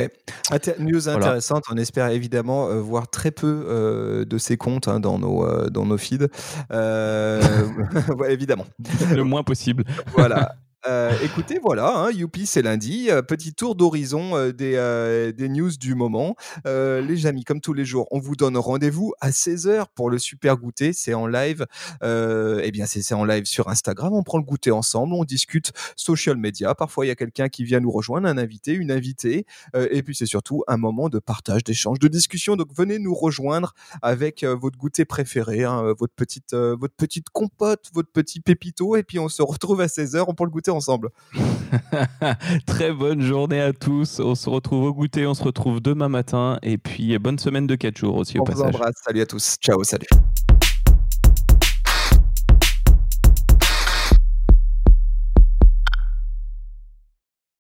news 0.80 1.10
intéressante. 1.10 1.64
On 1.72 1.78
espère 1.78 2.08
évidemment 2.10 2.70
euh, 2.70 2.80
voir 2.80 3.10
très 3.10 3.32
peu 3.32 3.66
euh, 3.68 4.26
de 4.26 4.38
ces 4.38 4.58
comptes 4.58 4.88
hein, 4.88 5.00
dans, 5.00 5.20
nos, 5.20 5.46
euh, 5.46 5.70
dans 5.70 5.86
nos 5.86 5.98
feeds. 5.98 6.28
évidemment. 8.30 8.66
Le 9.12 9.24
moins 9.24 9.44
possible. 9.44 9.84
voilà. 10.14 10.56
Euh, 10.86 11.18
écoutez, 11.24 11.60
voilà, 11.62 11.96
hein, 11.96 12.12
youpi, 12.12 12.46
c'est 12.46 12.62
lundi. 12.62 13.10
Euh, 13.10 13.22
petit 13.22 13.54
tour 13.54 13.76
d'horizon 13.76 14.36
euh, 14.36 14.52
des, 14.52 15.32
des 15.34 15.50
news 15.50 15.72
du 15.80 15.96
moment. 15.96 16.36
les 16.66 17.26
amis, 17.26 17.44
comme 17.44 17.62
tous 17.62 17.74
les 17.74 17.86
jours, 17.86 18.08
on 18.12 18.20
vous 18.20 18.36
donne 18.36 18.58
rendez-vous 18.58 19.14
à 19.22 19.30
16h 19.30 19.86
pour 19.96 20.10
le 20.10 20.20
super 20.20 20.58
goûter. 20.58 20.92
C'est 20.94 21.14
en 21.14 21.28
live. 21.28 21.66
eh 22.02 22.72
bien, 22.72 22.86
c'est 22.86 23.14
en 23.14 23.24
live 23.24 23.46
sur 23.46 23.70
Instagram. 23.70 24.14
On 24.14 24.24
prend 24.24 24.38
le 24.38 24.44
goûter 24.44 24.72
ensemble, 24.72 25.14
on 25.14 25.24
discute 25.24 25.72
social 25.96 26.38
media. 26.38 26.76
Parfois, 26.76 27.06
il 27.06 27.10
y 27.10 27.12
a 27.12 27.16
quelqu'un 27.16 27.50
qui 27.50 27.64
vient 27.64 27.80
nous 27.80 27.92
rejoindre, 27.92 28.28
un 28.28 28.38
invité, 28.38 28.74
une 28.74 28.92
invitée. 28.92 29.46
et 29.76 30.04
puis, 30.04 30.16
c'est 30.16 30.26
surtout 30.26 30.64
un 30.68 30.78
moment 30.78 31.10
de 31.10 31.20
partage, 31.20 31.64
d'échange, 31.64 32.00
de 32.00 32.08
discussion. 32.08 32.56
Donc, 32.56 32.70
venez 32.76 33.00
nous 33.00 33.14
rejoindre 33.14 33.74
avec 34.02 34.44
votre 34.44 34.78
goûter 34.78 35.06
préféré, 35.06 35.64
hein, 35.64 35.94
votre, 35.98 36.14
petite, 36.14 36.54
votre 36.54 36.96
petite 36.96 37.30
compote, 37.30 37.90
votre 37.94 38.12
petit 38.12 38.40
pépito. 38.42 38.96
Et 38.96 39.04
puis, 39.04 39.20
on 39.20 39.30
se 39.30 39.42
retrouve 39.42 39.82
à 39.82 39.88
16h. 39.88 40.26
On 40.28 40.34
prend 40.34 40.46
le 40.46 40.52
goûter 40.52 40.73
ensemble. 40.74 41.10
Très 42.66 42.92
bonne 42.92 43.22
journée 43.22 43.62
à 43.62 43.74
tous. 43.74 44.20
On 44.20 44.36
se 44.36 44.50
retrouve 44.50 44.86
au 44.86 44.94
goûter. 44.94 45.26
On 45.26 45.34
se 45.34 45.44
retrouve 45.44 45.82
demain 45.82 46.10
matin. 46.10 46.60
Et 46.62 46.78
puis, 46.78 47.18
bonne 47.20 47.40
semaine 47.40 47.68
de 47.68 47.76
4 47.76 47.98
jours 47.98 48.16
aussi 48.16 48.40
on 48.40 48.42
au 48.42 48.46
passage. 48.46 48.72
Vous 48.72 48.78
embrasse. 48.78 48.96
Salut 49.06 49.22
à 49.22 49.26
tous. 49.26 49.58
Ciao, 49.62 49.84
salut. 49.84 50.08